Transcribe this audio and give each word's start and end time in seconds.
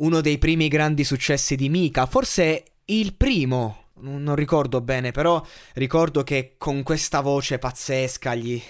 Uno 0.00 0.20
dei 0.22 0.38
primi 0.38 0.68
grandi 0.68 1.04
successi 1.04 1.56
di 1.56 1.68
Mika, 1.68 2.06
forse 2.06 2.64
il 2.86 3.14
primo, 3.14 3.90
non 4.00 4.34
ricordo 4.34 4.80
bene, 4.80 5.10
però 5.10 5.44
ricordo 5.74 6.22
che 6.22 6.54
con 6.56 6.82
questa 6.82 7.20
voce 7.20 7.58
pazzesca 7.58 8.34
gli, 8.34 8.60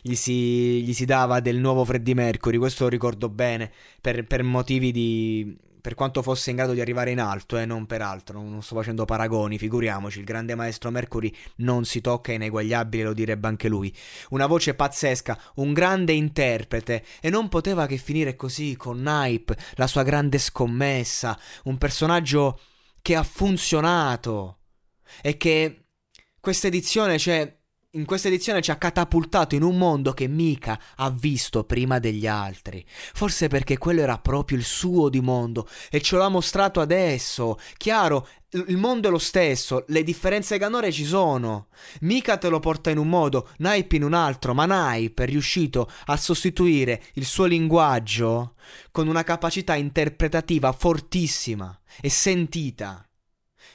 gli, 0.00 0.14
si, 0.14 0.82
gli, 0.82 0.94
si, 0.94 1.04
dava 1.04 1.40
del 1.40 1.58
nuovo 1.58 1.84
Freddie 1.84 2.14
Mercury, 2.14 2.56
questo 2.56 2.84
lo 2.84 2.90
ricordo 2.90 3.28
bene, 3.28 3.70
per, 4.00 4.26
per 4.26 4.42
motivi 4.42 4.90
di... 4.90 5.56
per 5.88 5.96
quanto 5.96 6.20
fosse 6.20 6.50
in 6.50 6.56
grado 6.56 6.74
di 6.74 6.82
arrivare 6.82 7.12
in 7.12 7.18
alto 7.18 7.56
e 7.56 7.62
eh, 7.62 7.64
non 7.64 7.86
per 7.86 8.02
altro, 8.02 8.42
non 8.42 8.62
sto 8.62 8.74
facendo 8.74 9.06
paragoni, 9.06 9.56
figuriamoci, 9.56 10.18
il 10.18 10.26
grande 10.26 10.54
maestro 10.54 10.90
Mercury 10.90 11.34
non 11.56 11.86
si 11.86 12.02
tocca, 12.02 12.30
è 12.30 12.34
ineguagliabile, 12.34 13.04
lo 13.04 13.14
direbbe 13.14 13.48
anche 13.48 13.68
lui. 13.68 13.90
Una 14.28 14.44
voce 14.44 14.74
pazzesca, 14.74 15.40
un 15.54 15.72
grande 15.72 16.12
interprete 16.12 17.02
e 17.22 17.30
non 17.30 17.48
poteva 17.48 17.86
che 17.86 17.96
finire 17.96 18.36
così 18.36 18.76
con 18.76 19.02
Hype, 19.02 19.56
la 19.76 19.86
sua 19.86 20.02
grande 20.02 20.36
scommessa, 20.36 21.38
un 21.64 21.78
personaggio 21.78 22.60
che 23.00 23.16
ha 23.16 23.22
funzionato 23.22 24.58
e 25.22 25.38
che 25.38 25.86
questa 26.38 26.66
edizione, 26.66 27.18
cioè, 27.18 27.57
in 27.92 28.04
questa 28.04 28.28
edizione 28.28 28.60
ci 28.60 28.70
ha 28.70 28.76
catapultato 28.76 29.54
in 29.54 29.62
un 29.62 29.78
mondo 29.78 30.12
che 30.12 30.28
mica 30.28 30.78
ha 30.96 31.08
visto 31.10 31.64
prima 31.64 31.98
degli 31.98 32.26
altri. 32.26 32.84
Forse 32.86 33.48
perché 33.48 33.78
quello 33.78 34.02
era 34.02 34.18
proprio 34.18 34.58
il 34.58 34.64
suo 34.64 35.08
di 35.08 35.22
mondo 35.22 35.66
e 35.90 36.02
ce 36.02 36.16
l'ha 36.16 36.28
mostrato 36.28 36.80
adesso. 36.80 37.58
Chiaro, 37.78 38.28
il 38.50 38.76
mondo 38.76 39.08
è 39.08 39.10
lo 39.10 39.18
stesso, 39.18 39.84
le 39.88 40.02
differenze 40.02 40.58
canore 40.58 40.92
ci 40.92 41.04
sono. 41.04 41.68
Mika 42.02 42.36
te 42.36 42.50
lo 42.50 42.60
porta 42.60 42.90
in 42.90 42.98
un 42.98 43.08
modo, 43.08 43.48
Naipe 43.58 43.96
in 43.96 44.04
un 44.04 44.12
altro, 44.12 44.52
ma 44.52 44.66
Naipe 44.66 45.22
è 45.22 45.26
riuscito 45.26 45.90
a 46.06 46.16
sostituire 46.18 47.02
il 47.14 47.24
suo 47.24 47.46
linguaggio 47.46 48.54
con 48.90 49.08
una 49.08 49.24
capacità 49.24 49.74
interpretativa 49.74 50.72
fortissima 50.72 51.78
e 52.02 52.10
sentita. 52.10 53.07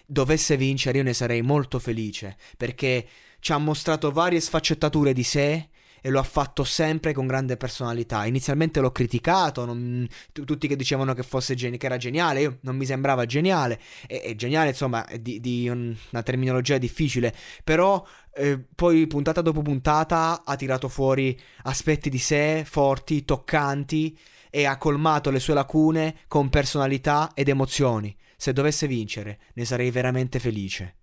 Dovesse 0.06 0.58
vincere 0.58 0.98
io 0.98 1.04
ne 1.04 1.14
sarei 1.14 1.42
molto 1.42 1.80
felice, 1.80 2.38
perché 2.58 3.08
ci 3.40 3.52
ha 3.52 3.58
mostrato 3.58 4.12
varie 4.12 4.40
sfaccettature 4.40 5.14
di 5.14 5.24
sé 5.24 5.70
e 6.06 6.10
lo 6.10 6.20
ha 6.20 6.24
fatto 6.24 6.66
sempre 6.66 7.14
con 7.14 7.28
grande 7.28 7.56
personalità. 7.56 8.26
Inizialmente 8.26 8.82
l'ho 8.82 8.92
criticato, 8.92 9.64
non, 9.64 10.06
t- 10.34 10.44
tutti 10.44 10.68
che 10.68 10.76
dicevano 10.76 11.14
che, 11.14 11.24
fosse 11.24 11.56
geni- 11.56 11.78
che 11.78 11.86
era 11.86 11.96
geniale, 11.96 12.42
io 12.42 12.58
non 12.64 12.76
mi 12.76 12.86
sembrava 12.86 13.26
geniale, 13.26 13.80
e, 14.06 14.22
e 14.26 14.36
geniale 14.36 14.70
insomma 14.70 15.06
è 15.08 15.18
di, 15.20 15.40
di 15.40 15.70
un, 15.70 15.96
una 16.12 16.24
terminologia 16.24 16.78
difficile, 16.78 17.34
però 17.64 18.06
eh, 18.36 18.62
poi 18.76 19.08
puntata 19.08 19.40
dopo 19.40 19.62
puntata 19.62 20.44
ha 20.44 20.56
tirato 20.58 20.90
fuori 20.90 21.40
aspetti 21.64 22.10
di 22.10 22.18
sé 22.20 22.64
forti, 22.66 23.24
toccanti 23.24 24.18
e 24.50 24.66
ha 24.66 24.78
colmato 24.78 25.32
le 25.32 25.40
sue 25.40 25.54
lacune 25.54 26.18
con 26.28 26.50
personalità 26.50 27.32
ed 27.34 27.48
emozioni. 27.48 28.14
Se 28.36 28.52
dovesse 28.52 28.88
vincere, 28.88 29.40
ne 29.54 29.64
sarei 29.64 29.90
veramente 29.90 30.38
felice. 30.38 30.96